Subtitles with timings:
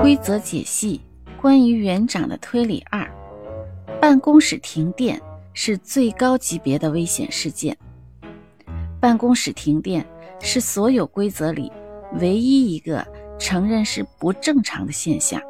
[0.00, 1.00] 规则解析：
[1.40, 3.10] 关于园长的推理二，
[4.00, 5.20] 办公室停电
[5.54, 7.76] 是最高级别的危险事件。
[9.00, 10.06] 办公室停电
[10.40, 11.72] 是所有规则里
[12.20, 13.06] 唯一一个
[13.38, 15.40] 承认是不正常的现象，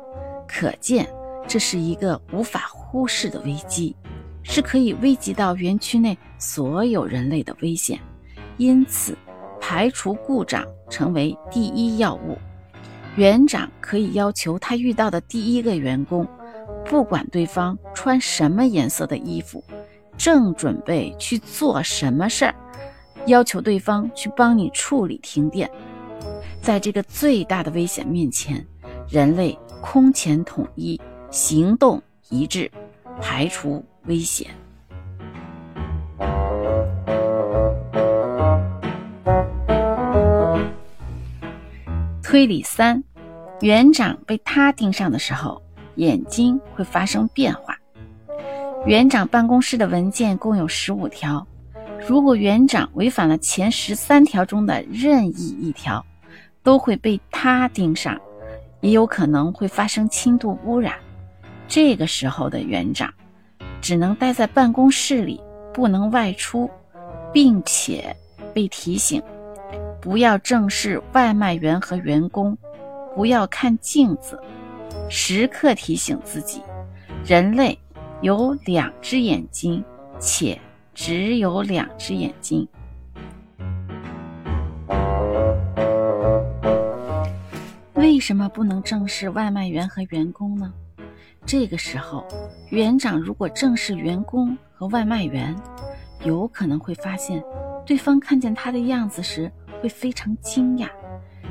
[0.46, 1.08] 可见
[1.46, 3.94] 这是一个无法忽视的危机，
[4.42, 7.98] 是可以危及到园区内所有人类的危险。
[8.56, 9.16] 因此，
[9.66, 12.36] 排除故障成为第一要务。
[13.16, 16.28] 园长可以要求他遇到的第一个员工，
[16.84, 19.64] 不管对方穿什么颜色的衣服，
[20.18, 22.54] 正准备去做什么事儿，
[23.24, 25.70] 要求对方去帮你处理停电。
[26.60, 28.62] 在这个最大的危险面前，
[29.08, 31.00] 人类空前统一，
[31.30, 32.70] 行动一致，
[33.18, 34.46] 排除危险。
[42.34, 43.00] 推理三：
[43.60, 45.62] 园长被他盯上的时候，
[45.94, 47.78] 眼睛会发生变化。
[48.86, 51.46] 园长办公室的文件共有十五条，
[52.08, 56.04] 如果园长违反了前十三条中的任意一条，
[56.64, 58.20] 都会被他盯上，
[58.80, 60.94] 也有可能会发生轻度污染。
[61.68, 63.14] 这个时候的园长
[63.80, 65.40] 只能待在办公室里，
[65.72, 66.68] 不能外出，
[67.32, 68.12] 并且
[68.52, 69.22] 被提醒。
[70.04, 72.54] 不要正视外卖员和员工，
[73.14, 74.38] 不要看镜子，
[75.08, 76.60] 时刻提醒自己：
[77.24, 77.78] 人类
[78.20, 79.82] 有两只眼睛，
[80.20, 80.60] 且
[80.92, 82.68] 只有两只眼睛。
[87.94, 90.70] 为什么不能正视外卖员和员工呢？
[91.46, 92.26] 这个时候，
[92.68, 95.56] 园长如果正视员工和外卖员，
[96.24, 97.42] 有可能会发现，
[97.86, 99.50] 对方看见他的样子时。
[99.84, 100.88] 会非常惊讶，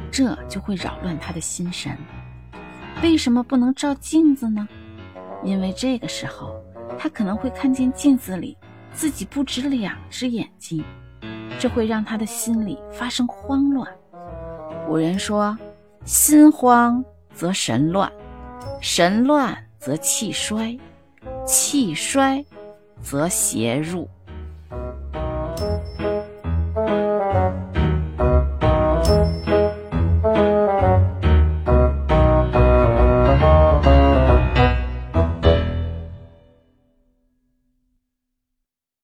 [0.09, 1.95] 这就会扰乱他的心神。
[3.03, 4.67] 为什么不能照镜子呢？
[5.43, 6.59] 因为这个时候
[6.97, 8.57] 他可能会看见镜子里
[8.91, 10.83] 自己不止两只眼睛，
[11.59, 13.87] 这会让他的心里发生慌乱。
[14.87, 15.55] 古人说
[16.03, 17.05] ：“心慌
[17.35, 18.11] 则神乱，
[18.81, 20.75] 神乱则气衰，
[21.45, 22.43] 气衰
[22.99, 24.09] 则邪入。”